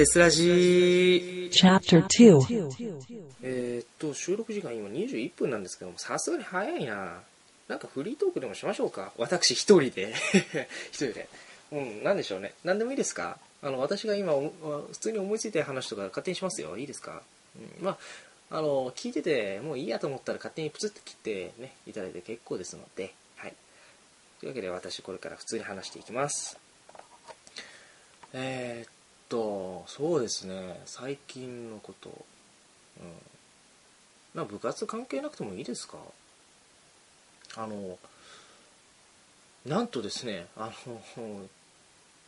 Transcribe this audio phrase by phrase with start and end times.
[0.00, 1.50] テスラジー。
[1.50, 7.20] Chapter 2えーっと、収録時間今21分なんですけども、さすがに早いな。
[7.68, 9.12] なんかフリートークでもしましょうか。
[9.18, 10.14] 私一人で。
[10.90, 11.28] 一人で。
[11.72, 12.54] うん、なんでしょうね。
[12.64, 13.38] なんでもいいですか？
[13.60, 14.50] あの、私が今、お
[14.90, 16.78] 普通に思いついた話とか勝手にしますよ。
[16.78, 17.22] いいですか？
[17.78, 17.98] うん、ま
[18.48, 23.54] あ、あの、聞いてて、もういいやと思ったら勝手にプツッと切ってね、いただいて結構ですので、はい。
[24.40, 26.56] というわけで私これから普通に話していきます。
[28.32, 28.92] えーっ
[29.30, 32.10] と、そうですね、最近のこと。
[33.00, 33.12] うん。
[34.34, 35.96] ま部活関係なくてもいいですか？
[37.56, 37.98] あの、
[39.64, 40.70] なんとですね、あ
[41.16, 41.48] の、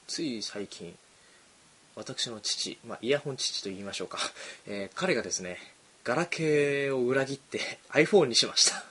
[0.07, 0.96] つい最近、
[1.95, 4.19] 私の父、まあ、イヤホン父と言いましょうか、
[4.66, 5.59] えー彼がですね、
[6.05, 7.60] ガラケーを裏切って
[7.91, 8.84] iPhone にしました。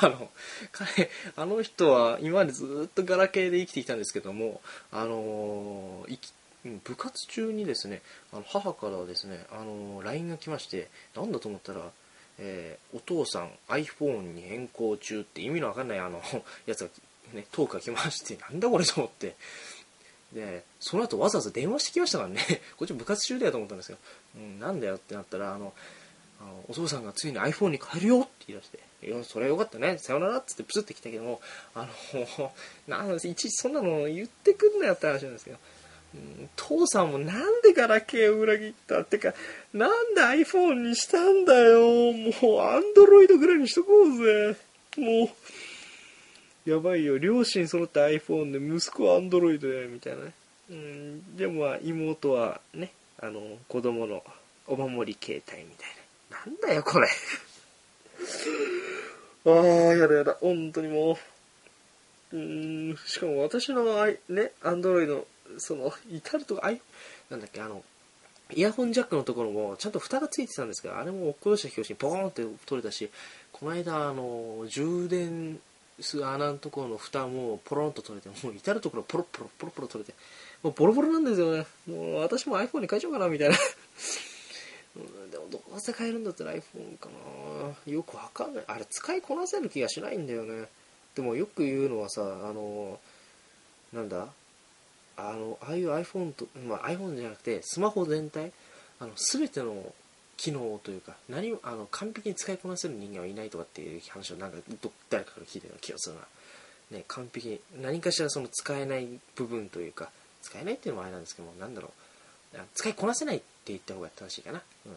[0.06, 0.30] あの、
[0.72, 6.32] 彼、あの人は今までずっとガラケーで生きてきたんですけども、あのーいき
[6.64, 11.80] 部活中にですね、あの母からですね、あの LINE が来まして、なんだと思ったら、
[12.38, 16.22] えーお父さん iPhone に変更中って意味のわかんないあの、
[16.66, 16.90] やつが、
[17.32, 19.34] ね、トークが来まして、なんだこれと思って、
[20.32, 22.40] で、その後わざわざ電話してきましたからね、
[22.76, 23.98] こっち部活中だよと思ったんですよ。
[24.36, 25.74] うん、なんだよってなったら、あの、
[26.40, 31.40] あのお父さんがついに iPhone に変えるよって言い出して、それはよかったね、さよならっつってプスってきたけども、
[31.74, 32.52] あの、
[32.88, 35.58] なんいちいちそんなの言ってくんなよって話なんですけど、
[36.56, 39.00] 父さんもなんでガラケーを裏切った？
[39.00, 39.32] ってか、
[39.72, 41.80] なんで iPhone にしたんだよ、
[42.12, 44.56] もう Android ぐらいにしとこうぜ、
[44.96, 45.28] もう。
[46.70, 47.18] やばいよ。
[47.18, 50.32] 両親揃って iPhone で息子は Android でみたいなね。
[50.70, 54.22] うんでもまあ妹はねあの子供の
[54.68, 55.88] お守り携帯みたい
[56.30, 56.38] な。
[56.38, 57.08] なんだよこれ。
[59.44, 59.54] ああ
[59.94, 60.36] やだやだ。
[60.40, 61.18] 本当にも
[62.32, 62.36] う。
[62.36, 63.84] うーんしかも私の
[64.28, 65.24] ね Android の
[65.58, 66.80] その至るとこあい
[67.30, 67.82] なんだっけあの
[68.54, 73.10] イヤホンジャックのところもちゃんと蓋がついてたんですがあれも落っこちた拍子にポーンって取れたし
[73.52, 75.58] この間あの充電
[76.00, 80.16] する穴のところの蓋もポロンと取れてもう至るところポロポロポロポロ取れて
[80.62, 81.66] もうボロボロなんですよね。
[81.88, 83.56] もう私も iPhone に変えちゃおうかなみたいな。
[85.32, 87.08] でもどうせ変えるんだったら iPhone か
[87.86, 87.92] な。
[87.92, 88.64] よくわかんない。
[88.68, 90.68] あれ使いこなせる気がしないんだよね。
[91.16, 93.00] でもよく言うのはさあの
[93.92, 94.28] なんだ？
[95.16, 98.52] あのああいう iPhone と、まあ、iPhone じゃなくてスマホ全体
[99.00, 99.92] あの全ての
[100.36, 110.10] 機能というか何あの完璧に使いこなせる人間はいないとかっていう話をなんかど誰かから聞いたような気がするな、ね、完璧に何かしらその使えない部分というか
[110.42, 111.90] 使えないっていうのもあれなんですけどもなんだろう。
[112.74, 114.62] 使いこなせないって言った方が正しいかな。
[114.86, 114.92] うん。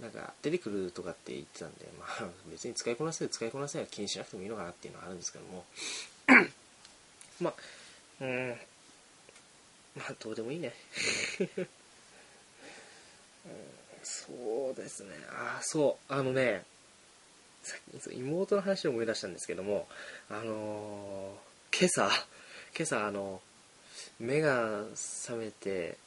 [0.00, 5.64] なんか出てくるとかって言ってたんで、まあ、 別に使いこなせる使いこなせないは気にしなくてもいいのかなっていうのはあるんですけども。
[7.40, 7.54] まあ
[8.20, 8.58] うん。
[9.96, 10.72] まあどうでもいいね。
[14.02, 15.10] そうですね。
[15.30, 16.12] ああそう。
[16.12, 16.64] あのね
[17.62, 19.88] さっき妹の話を思い出したんですけども
[20.30, 21.46] あのー
[21.78, 22.08] 今朝
[22.76, 23.40] 今朝あの
[24.20, 25.98] 目が覚めて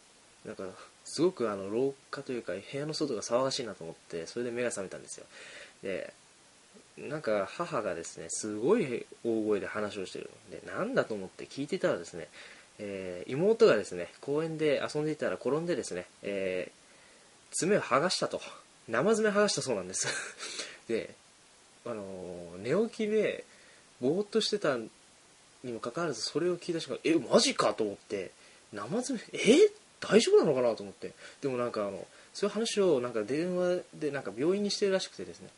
[0.45, 0.63] なんか
[1.03, 5.25] すごくあの廊下というか部屋の外が騒がしいなと思ってそれで目が覚めたんですよ。
[5.83, 6.13] で
[6.97, 12.27] なんか母がですねすごい大声で話をしてるでなんだと思って聞いてたらですね、
[12.79, 16.79] えー妹がですね公園で遊んでいたら転んでですね、えー
[17.51, 18.39] 爪を剥がしたと。
[18.87, 20.07] 生爪剥がしたそうなんです。
[20.87, 21.13] で
[21.85, 23.43] あのー寝起きで
[24.01, 28.31] ぼーっとしてたにもかかわらずそれを聞いた瞬間えマジかと思って
[28.71, 31.11] 生爪え大丈夫なのかなと思って。
[31.41, 35.49] でもなんかあのそういう話をなんか電話でなんか病院にしてるらしくてですね。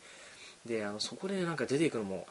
[0.64, 2.26] であのそこでなんか出ていくのも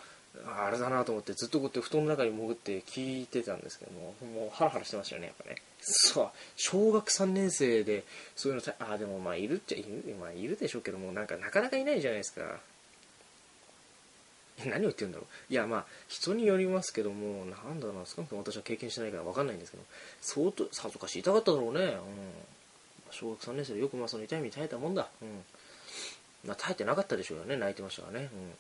[0.46, 5.62] あれだなと思ってずっとこうやって布団の中に潜って聞いてたんですけどももうハラハラしてましたよねやっぱね。
[5.82, 6.30] そう。
[6.56, 8.04] 小学3年生で
[8.36, 12.60] そういうのたあでもまあいるっちゃいる,、まあ、いるでしょうけどもなんかなかなかいないじゃないですか。
[14.66, 15.54] 何を言ってるんだろう。
[15.54, 19.84] いやまあ人によりますけどもなんだろうな少なくとも私は経験してないから分かんないんですけど
[20.22, 21.96] 相当さぞかし痛かっただろうね、うん、
[23.10, 25.44] 小学3年生でよくまあその痛みに耐えたもんだ、うん。
[26.46, 28.54] まあ、耐えてなかったでしょうよね泣いてましたからね、うん、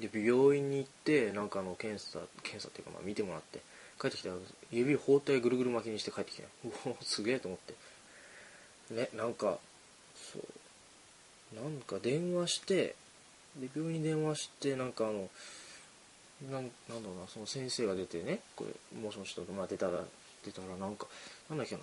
[0.00, 3.60] で病院に行ってなんかあの検査検査っていうかまあ見てもらって
[4.00, 4.36] 帰ってきたら
[4.70, 7.74] 指包帯ぐるぐる巻きにして帰ってきて うおすげえと思って。
[8.94, 9.58] ねなんか
[10.14, 10.42] そう。
[11.54, 12.94] なんか電話して
[13.56, 15.28] で病院に電話してなんかあの
[16.50, 20.04] なんなんだろうなその先生が出てねこれもしもしとまあ出たら
[20.44, 21.06] 出たらなんか
[21.50, 21.82] なんだっけな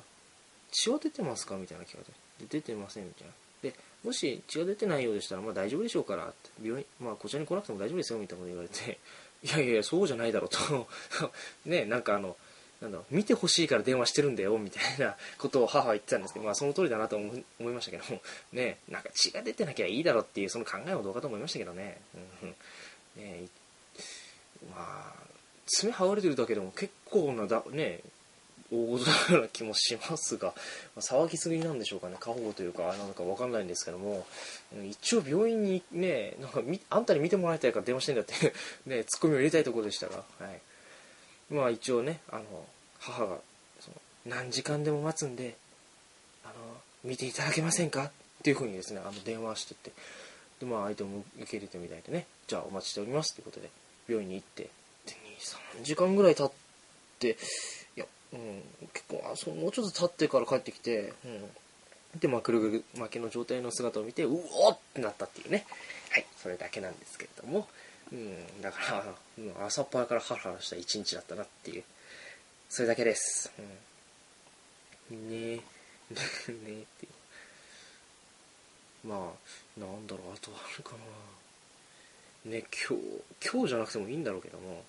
[0.72, 1.56] 血は出てますか？
[1.58, 3.34] みたいな聞かれてで出てませんみたいな。
[3.62, 3.74] で
[4.04, 9.00] もし血が出てないようでしたらまあ大丈夫でしょうから病院まあこちらに来なくても大丈夫ですよみたいなこと言われて
[9.44, 10.88] いやいやいやそうじゃないだろうと
[11.66, 12.38] ねなんかあの
[12.82, 18.22] なんだろう見てほしいから電話してるんだよみたいなことを母は言ってたんですけど、まあ、その通りだなと思思いましたけども、
[18.54, 22.00] ね、なんか血が出てなきゃいいだろうっていうその考えもどうかと思いましたけどね,、
[22.44, 22.56] うん
[23.22, 23.48] ね
[24.70, 25.30] まあ
[25.66, 28.00] 爪剥がれてるだけでも結構なだね
[28.72, 30.54] 大事なような気もしますが、ま
[30.98, 32.18] あ、騒ぎすぎなんでしょうかね。
[32.20, 34.26] 過保護というかなのか分かんないんですけども。
[34.88, 38.54] 一応病院にねなんかあんたに見てもらいたいから電話してんだって
[38.86, 40.62] ねツッコミを入れたいところでしたが、はい、
[41.50, 42.66] まあ一応ねあの
[43.00, 43.40] 母が
[43.80, 45.56] その何時間でも待つんで
[46.44, 46.54] あの
[47.04, 48.06] 見ていただけませんか？
[48.06, 48.12] っ
[48.44, 49.92] ていうふうにですねあの電話してって。
[50.60, 52.28] でまあ相手も受け入れてみたいでね。
[52.48, 53.70] じゃあお待ちしておりますということで
[54.08, 54.64] 病院に行って。
[55.06, 56.52] で23時間ぐらい経っ
[57.20, 57.38] て、
[58.34, 58.62] うん、
[58.94, 65.66] 結構あそうもうちょっと経ってから帰ってきて、うん、でまあぐるぐる負けの状態の姿を見てうおっってなったっていうね。
[66.12, 66.26] はい。
[66.38, 67.68] それだけなんですけれども。
[68.12, 69.06] うん、だから、
[69.38, 71.84] うん、朝っぱらからハラハラした一日だったなっていう、
[72.68, 73.52] それだけです。
[75.12, 75.64] うん、ねえ、 ね
[76.12, 76.82] え。
[76.82, 77.08] って。
[79.04, 79.32] ま
[79.78, 80.94] あ、なんだろう、あとあるか
[82.46, 82.52] な。
[82.52, 84.84] ね、今日、今日じゃなくてもいいんだろうけども、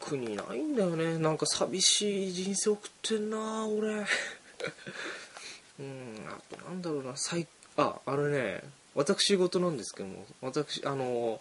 [0.00, 1.18] 特にないんだよね。
[1.18, 3.88] なんか寂しい人生送ってんな、俺。
[5.78, 7.46] うん、あとなんだろうな、最、
[7.76, 8.62] あ、あれね、
[8.96, 10.26] 私事なんですけども。
[10.40, 11.38] 私あの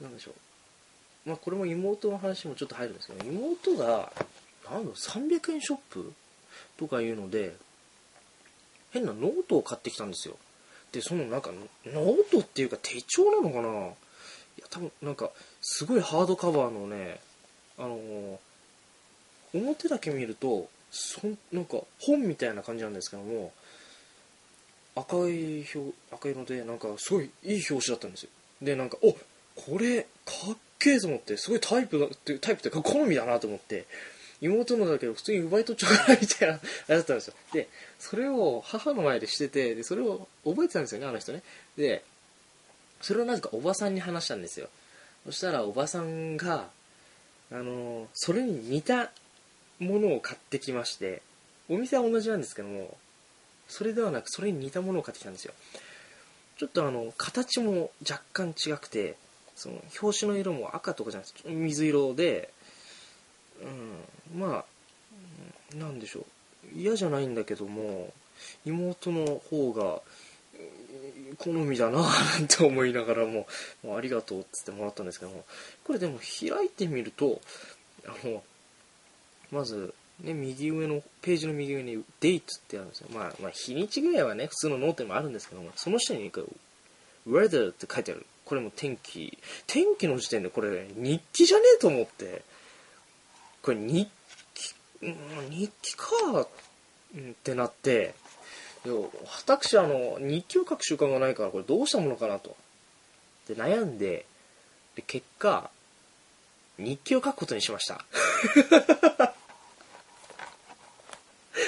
[0.00, 0.30] なんでしょ
[1.26, 1.28] う。
[1.28, 4.12] まあこれも妹の話もちょっと入るんですけど妹が
[4.70, 6.12] なんだろう300円ショップ
[6.76, 7.56] とかいうので
[8.92, 10.36] 変なノートを買ってきたんですよ。
[10.92, 11.50] でそのなんか
[11.84, 13.68] ノートっていうか手帳なのかな。
[13.68, 15.30] いや多分なんか
[15.60, 17.20] すごいハードカバーのね
[17.78, 18.38] あの
[19.54, 21.20] 表だけ見るとそ
[21.52, 23.52] なんか本みたいな感じなんですけども
[24.94, 28.30] 赤い表赤色でなんかすごいいい表紙だったんですよ。
[28.62, 30.06] でなんかおこれか
[30.52, 33.86] っけえと思ってすごいタイプだってタイプってか好みだなと思って
[34.40, 36.58] 妹のだけど普通に奪い取っちゃうかなみたいな あ
[36.88, 37.34] れだったんですよ。
[37.52, 37.68] で
[37.98, 41.42] それを母の前でしててでそれを覚えてたんですよねあの人ね。
[41.76, 42.02] で
[43.02, 44.68] それをなぜかおばさんに話したんですよ。
[45.26, 46.70] そしたらおばさんが
[47.52, 49.10] あのそれに似た
[49.78, 51.22] ものを買ってきまして
[51.68, 52.96] お店は同じなんですけども
[53.68, 55.52] それではなくそれに似たものを買ってきたんですよ。
[56.58, 59.16] ちょっとあの形も若干違くて
[59.54, 62.50] その表紙の色も赤とかじゃなくて水色で
[63.62, 64.64] うんま
[65.74, 66.24] あなんでしょう。
[66.74, 68.12] 嫌じゃないんだけども
[68.64, 70.00] 妹の方が
[71.38, 72.06] 好みだなっ
[72.48, 73.46] て思いながらも
[73.82, 75.44] もうありがとうっつってもらったんですけども
[75.84, 77.40] これでも開いてみると
[78.06, 78.42] あの
[79.50, 83.08] まずね、右上の、ページの右上に date ってあるんですよ。
[83.12, 86.32] まあ、まあ、日にちぐらいはね、普通のノートにもあるんですけども、その下に
[87.28, 88.26] weather って書いてある。
[88.44, 89.36] これも天気。
[89.66, 92.42] 天気の時点でこれ、日記じゃねえと思って、
[93.60, 94.08] これ日
[94.54, 95.14] 記、
[95.50, 96.48] 日記かっ
[97.42, 98.14] てなって、
[99.46, 102.56] 私あの、日記を書く習慣がないから、これどうしたものかなと。
[103.48, 104.26] で、悩んで、
[104.94, 105.70] で、結果、
[106.78, 108.04] 日記を書くことにしました。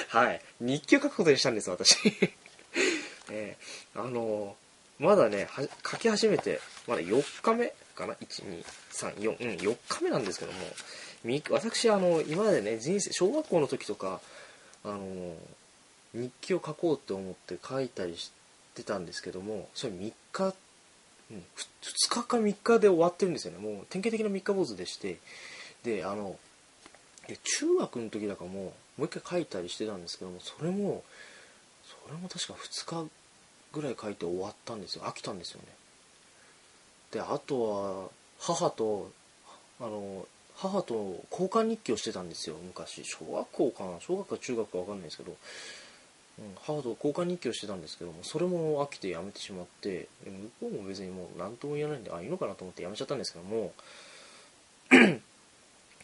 [0.09, 0.41] はい。
[0.59, 1.95] 日記を書くことにしたんです、私。
[3.31, 5.47] えー、あのー、まだね、
[5.89, 10.59] 書き始めて、まだ4日目かな ?1、2、3、4、うん、4日目なんですけども、
[11.51, 14.19] 私、あの、今までね、人生、小学校の時とか、
[14.83, 15.35] あのー、
[16.13, 18.31] 日記を書こうって思って書いたりし
[18.75, 20.53] てたんですけども、それ3日、2
[22.09, 23.59] 日か3日で終わってるんですよね。
[23.59, 25.17] もう典型的な3日坊主でして、
[25.83, 26.37] で、あの、
[27.43, 31.03] 中学の時だかももう一回書いたりしてたんですけどもそれも
[31.85, 33.09] それも確か2日
[33.71, 35.03] ぐらい書いて終わったんですよ。
[35.03, 35.67] 飽きたんですよね。
[37.11, 39.11] であとは母と
[39.79, 42.55] あの母と交換日記をしてたんですよ。
[42.65, 43.99] 昔小学校かな？
[43.99, 45.37] 小学校か中学か分かんないですけど、
[46.61, 53.73] 母と交換日記をしてたんですけどもそれも飽きてやめてしまって向こうも別にもう何とも言えないんであいいのかなと思ってやめちゃったんですけども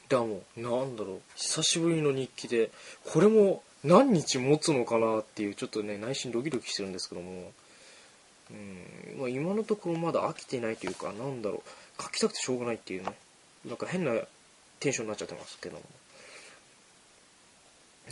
[0.10, 2.70] だもうなんだろう久しぶりの日記で
[3.06, 7.52] これも何日持つのかなっていうちょっとね内心ドキドキしてるんですけども
[8.52, 11.64] うん、まあ、今のところまだ飽きてないというかなんだろ
[12.00, 13.14] う書きたくてしょうがないっていうね
[13.66, 14.12] なんか変な
[14.80, 15.82] テンションになっちゃってますけども。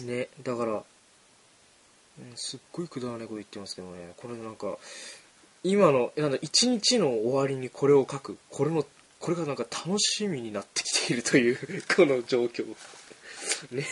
[0.01, 0.83] ねだから、
[2.35, 4.13] すっごいくだらないこと言ってますけどね。
[4.17, 4.77] これなんか
[5.63, 8.85] 今のなんだ一日の終わりにこれを書くこれの
[9.19, 11.57] これがなんか楽しみになってきているという
[11.95, 12.65] この状況。
[13.71, 13.85] ね、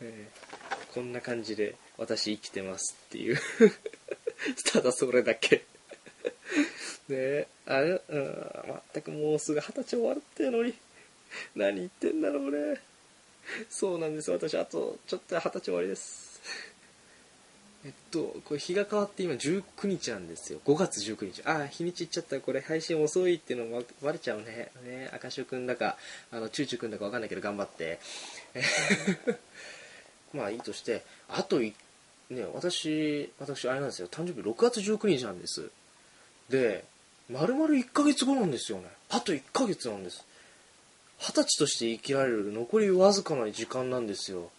[0.00, 3.38] えー、こんな感じで私生きてますっていう。
[4.72, 5.64] ただそれだけ。
[7.08, 7.48] ね。
[7.66, 10.74] あれ、うん、全くもうすぐ二十歳終わるってのに
[11.54, 12.80] 何言ってんだろう俺
[13.68, 14.30] そうなんです。
[14.30, 16.27] 私あとちょっと二十歳終わりです。
[17.84, 20.60] えっとこれ日が変わって今19日なんですよ。
[20.64, 21.42] 5月19日。
[21.44, 22.40] ああ日にちいっちゃった。
[22.40, 24.70] これ配信遅いっていうのもバレちゃうね。
[24.84, 25.96] ね赤潮くんだか
[26.32, 28.00] あのチューチューくんだか分かんないけど頑張って。
[30.34, 31.74] まあいいとしてあとい
[32.30, 34.08] ね私私あれなんですよ。
[34.08, 35.70] 誕生日6月19日なんです。
[36.48, 36.84] で
[37.30, 38.88] 丸々1ヶ月後なんですよね。
[39.10, 40.24] あと1ヶ月なんです。
[41.18, 44.50] 二十歳として生きられる残りわずかな時間なんですよ。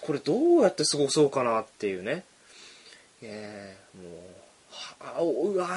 [0.00, 2.24] これどうやって過ごそうかなっていうね。
[3.22, 4.38] えー、もう
[5.00, 5.68] はうわ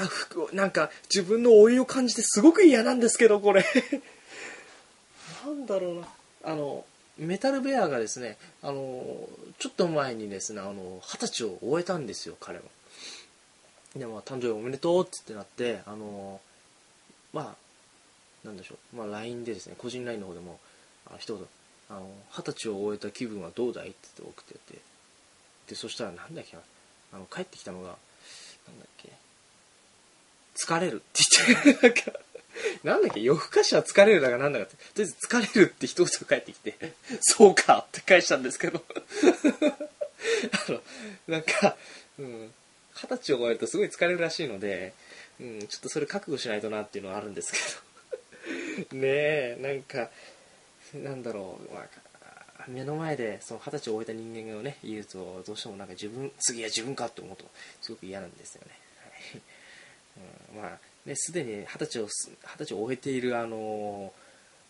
[0.54, 3.66] なんか自分の老いを感じてすごく嫌なんですけどこれ。
[5.46, 6.08] なんだろうな。
[6.44, 6.86] あの
[7.18, 9.28] メタルベアがですねあの
[9.60, 12.64] ちょっと前にですねあの二十歳を終えたんですよ彼は。
[13.96, 16.42] でまあ誕生日おめでとうってなってあの
[17.34, 20.60] まあなんでしょう、まあ、LINE でですね個人 LINE の方でも
[21.08, 21.46] あ一言
[21.90, 24.82] あの二十歳を終えた気分はどうだいって言って送ってて。
[25.68, 26.64] でそしたらなんだっけな。
[27.13, 27.98] あの帰ってきたのがなん
[28.80, 29.10] だっけ。
[30.56, 31.22] 疲れるって
[31.63, 32.20] 言ってなんか
[32.84, 33.22] なんだっけ。
[33.22, 38.84] 夜更かしは疲れるだかなんだかって、とりあえず疲れるって一言返ってきて、そうかって返したんですけど。
[40.68, 40.82] あの、
[41.27, 41.75] なんか、
[42.20, 42.51] うん、
[42.94, 44.94] 二十歳を超えるとすごい疲れるらしいので、
[45.39, 48.98] うん、ちょっとそれ覚悟しないとなっていうのはあるんですけど。
[48.98, 50.10] ねえ、なんか、
[50.94, 51.84] なんだろう、まあ、
[52.68, 57.46] 目の前でその二十歳を終えた人間がね、言うと、どうしてもなんか自分、次は自分かって思うと、
[57.82, 58.72] すごく嫌なんですよね。
[59.00, 59.41] はい。
[60.56, 64.13] うん、まあ、ね、すでに二十歳を、二十歳を終えているあの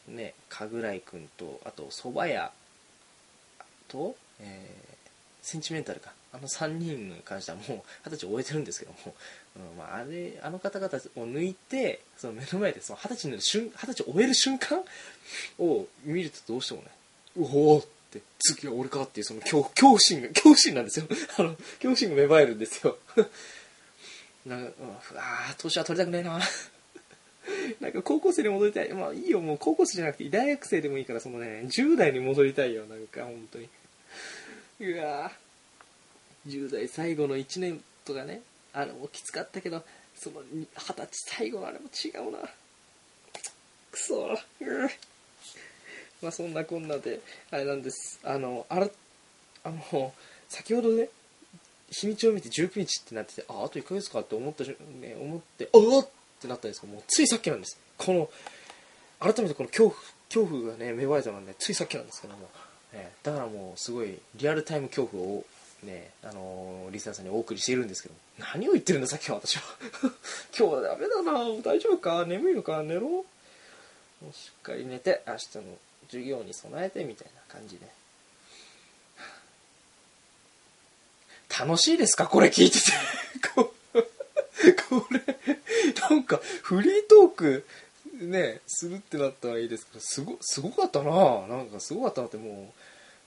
[0.07, 2.51] ね、神楽井君と、あと、蕎麦屋
[3.88, 5.07] と、えー、
[5.41, 6.13] センチメンタルか。
[6.33, 7.67] あの3人に関してはもう
[8.05, 9.13] 二十歳を終えてるんですけども、
[9.57, 14.81] うんまあ、あれあの方々を抜いてその目の前でその二十歳になる瞬二十歳を終える瞬間
[15.60, 16.88] を見るとどうしてもね
[17.38, 21.07] うおーって次は俺かっていうその恐恐怖心が恐怖心なんですよ
[21.38, 22.97] あの恐怖心が芽生えるんですよ
[24.45, 24.73] なんか
[25.15, 26.39] あ年は取りたくないな
[27.79, 28.89] なんか高校生に戻りたい。
[28.93, 33.69] まあいいよ、もう高校生じゃなくて大学生でもいいから、そのね、10代に戻りたいよ、なんか本当に。
[34.79, 35.31] うわ
[36.47, 38.41] 10代最後の1年とかね、
[38.73, 39.83] あれもきつかったけど、
[40.15, 42.39] その20歳最後のあれも違うな。
[43.91, 44.89] くそうん。
[46.22, 48.20] まあそんなこんなで、あれなんです。
[48.24, 48.90] あの、あら、
[49.63, 50.13] あの、
[50.50, 51.10] 先ほどね、
[51.90, 54.75] 日にちを見て19日ってなってて、あ、あと1ヶ月かって思ったね、
[55.20, 57.80] 思って、あっってなったんですけども、ついさっきなんです。
[57.98, 58.30] この、
[59.20, 59.96] 改めてこの恐怖、
[60.30, 62.50] 恐怖がね、芽生えたのはね、ついさっきなんですけども、
[62.94, 65.46] ね、だからもうすごいリアルタイム恐怖を
[65.84, 68.16] ね、あのー、リスナーさんにお送りしているんですけど、
[68.54, 69.63] 何を言ってるんださっきは私は。
[70.58, 72.25] 今日はダメだな大丈夫か？
[72.25, 72.84] 眠いのか？
[72.84, 73.01] 寝ろ？
[73.01, 73.25] も
[74.30, 75.63] うしっかり寝て、明日の
[76.12, 77.88] 授業に備えてみたいな感じで。
[81.60, 82.27] 楽しいですか？
[82.27, 82.91] これ聞いてて
[83.53, 83.74] こ
[85.10, 85.22] れ、
[86.10, 87.65] なんか、フリートーク、
[88.22, 91.12] ね、するってなったらいいですけど、すご、すごかったな
[91.48, 92.72] なんかすごかったなっても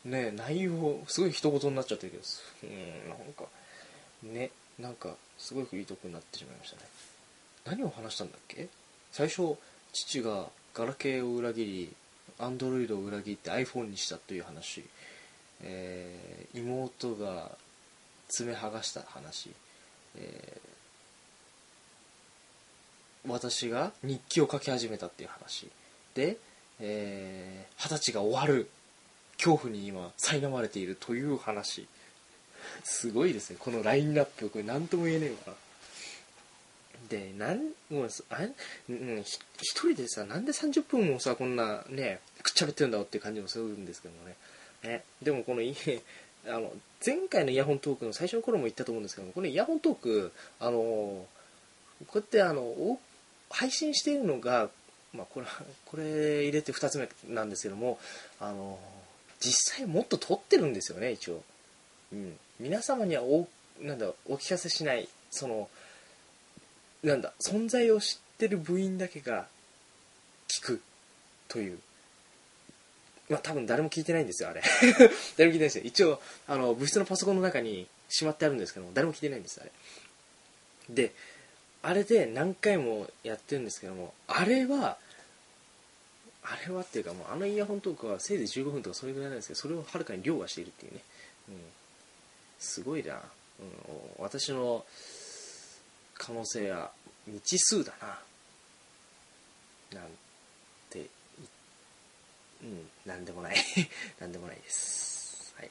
[0.07, 2.23] う、ね、内容、すごい一言になっちゃってるけど、
[2.64, 3.45] うん、なんか、
[4.23, 6.83] ね、なんか、すごいフリートークになってしまいましたね。
[7.67, 8.69] 何を話したんだっけ？
[9.12, 9.57] 最初、
[9.93, 11.93] 父がガラケーを裏切り、
[12.38, 14.85] アンドロイドを裏切って iPhone にしたという話、
[15.62, 17.53] えー、妹が
[18.29, 19.50] 爪剥がした話、
[20.17, 25.69] えー、私が日記を書き始めたっていう話。
[26.14, 26.37] で、
[26.81, 28.69] えー、二十歳が終わる。
[29.37, 31.87] 恐怖に今苛まれているという話。
[32.83, 33.57] すごいですね。
[33.59, 35.57] このラインナップこれ何とも言えねえわ
[37.14, 37.59] でなん
[37.90, 38.50] もうあれ、
[38.88, 44.37] うん、一人でさなんで30分もさこんなねくっちゃべってるんだろうっていう感じもするんですけどもね。
[44.83, 45.04] ね。
[45.23, 45.62] でもこの
[46.52, 46.73] あの
[47.04, 51.26] 前回のイヤホントークの最初の頃も言ったと思うんですけどこのイヤホントークあのこ
[52.14, 52.99] うやってあの
[53.49, 54.68] 配信しているのが、
[55.12, 55.47] まあ、これ
[55.87, 57.99] これ入れて2つ目なんですけども
[58.40, 58.78] あの
[59.40, 61.42] 実際もっと撮ってるんですよね一応、
[62.12, 63.49] うん、皆様にはお
[63.80, 65.68] なんだお聞かせしないその
[67.04, 69.46] なんだ存在を知ってる部員だけが
[70.49, 70.82] 聞く
[71.49, 71.78] という。
[73.28, 74.62] まあ多分誰も聞いてないんですよあれ。
[74.92, 75.84] 誰も聞いてないですよ。
[75.84, 79.70] 一応あの部室のパソコンの中にしまってあるんですけども誰も聞いてないんですあれ。
[80.90, 81.12] で
[81.82, 84.99] あれで何回もやってるんですけどもあれは
[86.42, 91.00] あれはっていうかもうあのイヤホントークはせいぜい15分とかそれぐらいなんですけどそれをはるかに凌駕しているっていうね、
[91.49, 91.54] うん、
[92.58, 93.20] すごいな、うん、
[94.18, 94.84] 私の
[96.14, 96.90] 可能性は
[97.26, 97.92] 未知数だ
[99.92, 100.00] な。
[100.00, 100.09] なん
[100.90, 101.06] て
[102.62, 103.56] うんなんでもない。
[104.21, 105.54] なんでもないです。
[105.56, 105.71] はい。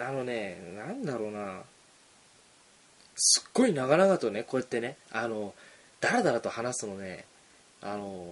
[0.00, 1.62] あのねなんだろうな。
[3.16, 5.54] すっごい長々とねこうやってねあの
[6.00, 7.24] だらだらと話すのね
[7.80, 8.26] あの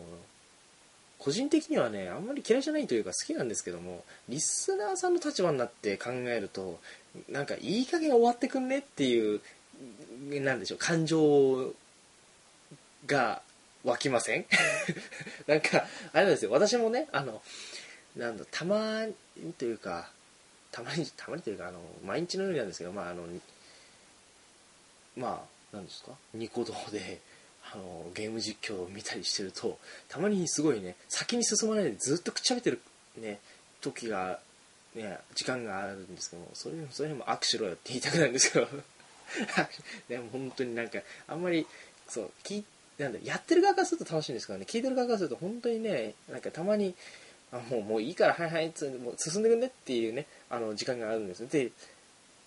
[1.18, 6.80] 個人的にはねあんまり嫌いじゃないというか好きなんですけどもリスナーさんの立場になって考えると
[7.28, 9.40] なんかいい加減終わってくんねっていう
[10.40, 11.72] なんでしょう感情
[13.06, 13.42] が
[13.84, 14.46] 湧きません？
[15.46, 16.50] なんかあれなんですよ。
[16.50, 17.42] 私もねあの
[18.16, 19.06] なんだたま
[19.36, 20.10] にというか
[20.72, 23.26] たまにたまにというかあの毎日のようになんですけどまああの
[25.16, 26.12] まあ何ですか？
[26.34, 27.20] ニコ動で
[27.72, 32.80] あのゲーム実況を見たりしてるとたまにすごいね先に進まないでずっとくっちゃべてる
[33.16, 33.38] ね
[33.80, 34.40] 時が
[34.94, 38.68] ね時間があるんですけどもそれでもそれにも握手しろよって言いたくないんですけど。
[40.08, 41.66] でも本当になんかあんまり
[42.08, 42.64] そう聞
[42.98, 44.66] なんだやってる側からすると楽しいんですけどね。
[44.68, 46.94] 聞いてる側からすると本当にねなんかたまに
[47.52, 51.70] あもうもういいからはいはいつもう進んでくんねっていうねあの時間があるんですで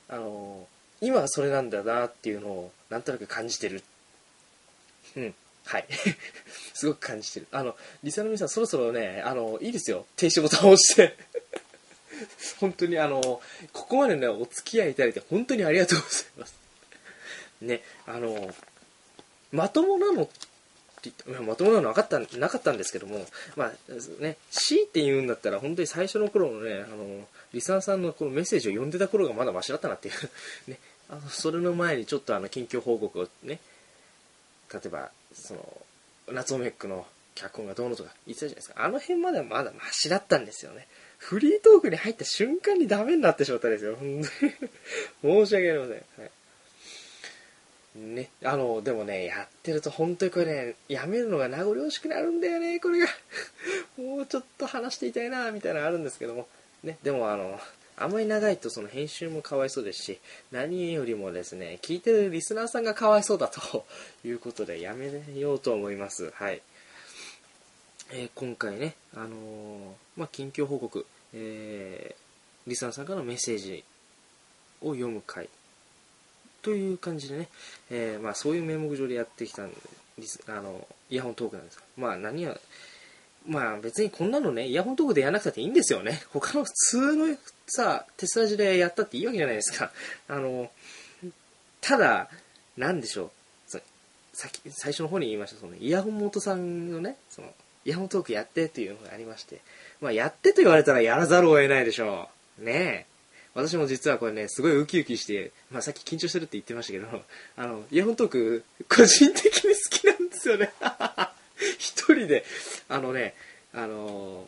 [0.08, 0.68] あの
[1.02, 3.84] 今はそれなんだなっていうのをなんとなく感じてる。
[5.18, 5.36] うん
[5.66, 5.88] はい。
[6.74, 7.48] すごく感じてる。
[7.52, 10.06] あのリサの皆さんそろそろねあのいいですよ。
[10.16, 11.18] 停止ボタンを押して。
[12.60, 16.62] 本当にあのここまでねお付き合いいただいて本当にありがとうございます。
[17.63, 18.50] ねあの
[19.51, 23.72] まともなのってまともなのなかったなかったんですけどもまあ
[24.22, 30.13] ね C って言うんだったら本当に最初の頃のねあのリサーさんのこのメッセージを読んでた頃がまだマシだったなっていう
[30.72, 30.79] ね
[31.10, 33.60] あのそれの前にちょっとあの近況報告をね
[34.74, 35.82] 例えばその
[36.32, 37.05] 夏オメックの
[37.36, 38.86] 脚本がどうのとか言ってたじゃないですか。
[38.86, 40.88] あの辺まではまだマシだったんですよね。
[41.17, 43.96] フリートークに入った瞬間にダメになってしまったんですよ。
[43.96, 44.22] 本
[45.22, 45.46] 当に。
[45.46, 46.32] 申し訳ありません、はい。
[47.95, 53.07] ね、あの、でもね、やってると本当にこれね、やめるのが名残惜しくなるんだよね、これが。
[53.97, 56.47] もうちょっと話していたいな、みたいなのあるんですけども。
[56.84, 57.60] ね、でもあの、
[57.95, 60.19] あまり長いとその編集もかわいそうですし、
[60.51, 63.86] 何よりもですね、聞いてるリスナーさんがかわいそうだと
[64.25, 66.32] いうことでやめようと思います。
[66.32, 66.62] はい。
[68.12, 73.84] えー、今回ね、あのー、まあ、近況報告、えー、リスナーさんからのメッセージ
[74.82, 75.47] を読む回
[76.63, 77.49] という感じでね、
[77.91, 79.76] えー、まあ、そういう名目上でやってきたんで
[80.23, 80.41] す。
[80.47, 82.58] あのイヤホントークなんですまあ何や
[83.47, 86.23] まあ別にこんなのねイヤホントークでやらなくたっていいんですよね。
[86.32, 89.91] 他の普通のさテスラジでやったっていいわけじゃないですか。
[90.28, 90.71] あの
[91.82, 92.30] ただ
[92.78, 93.82] なんでしょう。
[94.34, 97.54] さっき最初の方に言いましたそのイヤホン元さんのねその
[97.86, 99.60] イヤホントークやってっていうのがありまして。
[100.02, 102.63] まあやってと言われたらやらざるを得ないでしょう。
[102.63, 103.12] ねえ。
[103.56, 107.08] 私も実はこれね、すごいウキウキして、まあさっき緊張してるって言ってましたけど、
[107.56, 110.74] あの、イヤホントーク、個人的に好きなんですよね。
[111.78, 112.46] 一人で、
[112.89, 113.36] あのね、
[113.74, 114.48] あの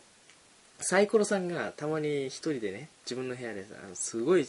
[0.80, 4.46] サイコロさんがたまに一人でね、自分の部屋でさあのすごい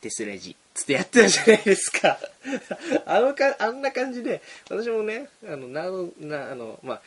[0.00, 2.18] デスレジ、つってやってたじゃないですか。
[3.06, 5.84] あのか、あんな感じで、私もね、あの、な、
[6.20, 7.02] な、あの、まあ、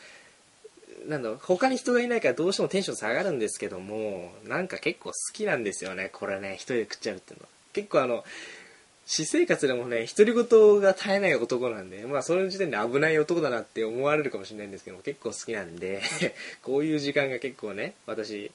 [1.06, 7.44] なんだ他に人がいないからどうしてもテンション下がるんですけどもなんか結構好きなんですよねこれね一人で食っちゃうっていうの。
[7.44, 8.24] は結構あの
[9.06, 16.00] 私生活でもね独り言が絶えない男なんでまあその時点で危ない男だなって思われるかもしれないんですけども結構好きなんで
[16.62, 18.52] こういう時間が結構ね私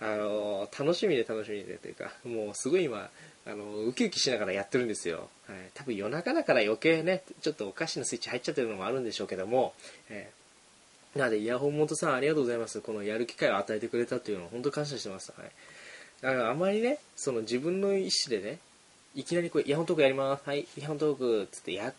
[0.00, 3.10] あの楽しみで楽しみでというかもうすごい今
[3.44, 9.74] あのウキウキしながらやってるんですよ、はい、多分夜中だから余計ねちょっとおかしなスイッチ入っちゃってるのもあるんでしょうけども、
[10.08, 10.37] えー
[11.18, 12.80] なので、イヤホン元さんありがとうございます。
[12.80, 15.32] このやる機会を与えてくれたというのを本当感謝してます。
[15.36, 15.50] はい。
[16.22, 18.60] だからあまりね、その自分の意思でね、
[19.16, 20.48] いきなりこう、イヤホントークやります。
[20.48, 21.92] はい、イヤホントークつってや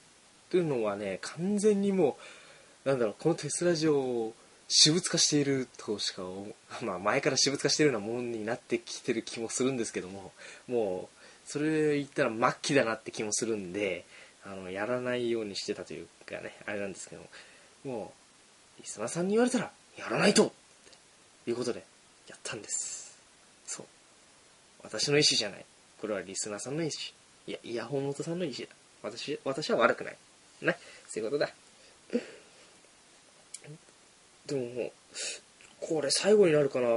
[0.51, 2.17] るのはね、完全にも
[2.86, 4.34] う、なんだろう、このテスラジオを
[4.69, 6.23] 私物化しているとしか、
[6.82, 10.32] まあ前から私物化しているようなものになってきてる気もするんですけども、
[10.67, 14.05] もう、それ言ったら末期だなって気もするんで、
[14.45, 17.29] あの、やらないようにしてたというかね、あれなんですけども、
[17.84, 18.18] もう、
[18.80, 20.52] リスナーさんに言われたらやらないと。
[21.44, 21.84] ということで
[22.28, 23.18] やったんです。
[23.65, 23.86] そう。
[24.84, 25.65] 私の意思じゃない。
[26.00, 26.94] これはリスナーさんの意思。
[27.48, 28.68] いやイヤホン元さんの意思だ。
[29.04, 30.18] 私私は悪くない。
[30.62, 30.78] ね。
[31.08, 31.52] そういうことだ。
[34.48, 34.92] でも
[35.82, 36.88] これ最後になるかな。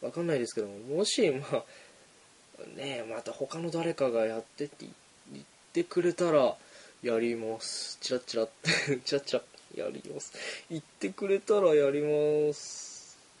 [0.00, 0.78] わかんないですけども。
[0.96, 1.64] もしまあ
[2.76, 4.86] ねまた他の誰かがやってって
[5.32, 6.56] 言ってくれたら
[7.02, 7.98] やります。
[8.00, 8.48] チラッチラッ。
[9.04, 9.42] チラッチラッ。
[9.76, 10.32] やります。
[10.70, 13.18] 言ってくれたらやります。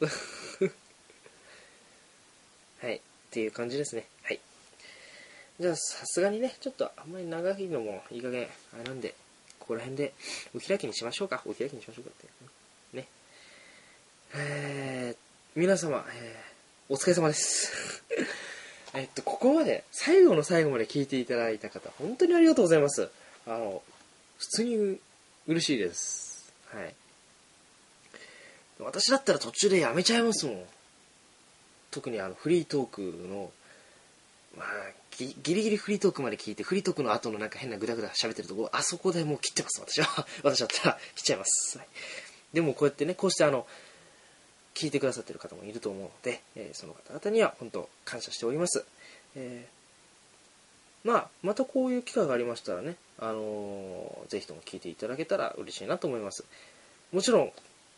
[2.80, 2.96] はい。
[2.96, 4.06] っていう感じですね。
[4.22, 4.40] はい。
[5.58, 9.14] じゃあ、さすがにね、ちょっとあんまり長いのもいい加減、あれなんで、
[9.58, 10.14] ここら辺で
[10.56, 11.42] お開きにしましょうか。
[11.44, 12.14] お開きにしましょうかっ
[12.92, 12.96] て。
[12.96, 13.08] ね。
[14.34, 15.16] えー、
[15.54, 18.02] 皆様、えー、お疲れ様です。
[18.94, 23.08] えっと、ここまで、最後の最後まで聞いていただいた方、本当にありがとうございます。
[23.46, 23.82] あの、
[24.38, 25.00] 普通に
[25.50, 26.52] 嬉しいです。
[26.72, 26.94] はい。
[28.78, 30.64] 私だったら途中でやめちゃいますもん。
[31.90, 33.50] 特にあの、フリートークの、
[34.56, 34.66] まあ、
[35.16, 40.24] ギリギリフリートークまで聞いて、フリートークの後のなんか変なグダグダ喋ってるとこ、あそこでもう切ってます、私は。
[40.44, 41.78] 私だったら切っちゃいます。
[41.78, 41.88] はい
[42.52, 43.64] でもこうやってね、こうしてあの、
[44.74, 48.84] 聞いてくださってる方もいると思うので、えーその方々には本当感謝しております。
[49.36, 49.80] えー
[51.08, 56.44] まあ、またこういう機会がありましたらね、あのーぜひとも聞いていただけたら嬉しいなと思います。
[57.12, 57.52] もちろん、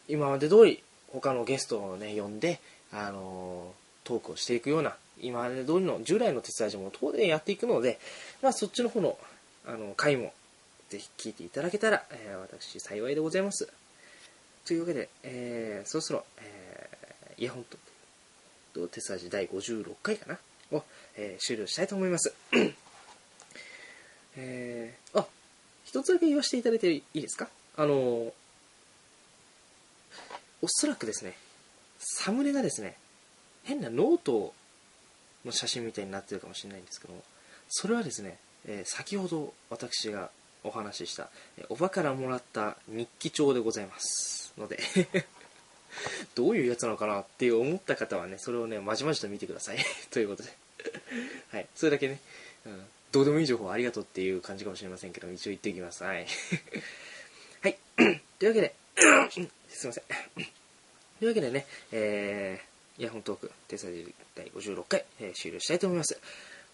[0.08, 0.82] 今まで通り
[1.12, 2.61] 他のゲストをね、呼んで、
[2.92, 8.00] あのートークをしていくような、今まで通りの従来の手伝い所も当然やっていくので、
[8.42, 9.16] まあそっちの方の、
[9.66, 10.32] あの、回も
[10.88, 13.68] ぜひ聞いていただけたら、えー私幸いでございます。
[14.64, 17.64] というわけで、えーそろそろ、えーイヤホン
[18.74, 20.38] と、テスラジ第56回かな
[20.76, 20.82] を、
[21.16, 22.35] えー終了したいと思います。
[24.36, 25.26] えーあ、
[25.84, 27.48] 一つだけ言わせていただいていいですか？
[27.76, 28.32] あのー
[30.64, 31.36] おそらくですね、
[31.98, 32.96] サムネがですね、
[33.64, 34.54] 変なノート
[35.44, 37.24] の写真みたいになってるかもしれないんですけども、
[37.68, 40.30] それはですね、えー先ほど私が
[40.62, 44.52] お話しした、えーおばからもらった日記帳でございます。
[44.56, 44.78] ので
[46.36, 49.78] どういうやつなのかなって思った方はねそれをねまじまじと見てください。
[50.12, 50.52] ということで。
[51.50, 51.66] はい。
[51.74, 52.20] それだけね、
[52.66, 56.27] うん、どうでもいい情報ありがとうっていう感じかもしれませんけど一応言っておきますはい
[57.62, 57.79] はい
[58.38, 58.75] というわけで
[59.70, 60.05] すいません
[61.20, 66.18] というわけでね、えー、イヤホントーク、テサジ第56回、えー終了したいと思います。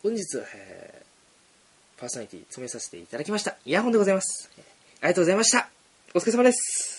[0.02, 1.08] 本日、えー
[1.98, 3.56] パーソナリティ詰めさせていただきました。
[3.66, 4.48] イヤホンでございます。
[5.00, 5.68] ありがとうございました。
[6.14, 6.97] お疲れ様です。